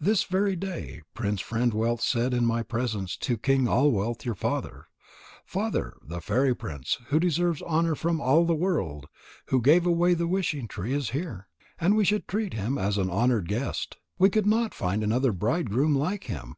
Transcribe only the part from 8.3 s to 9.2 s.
the world,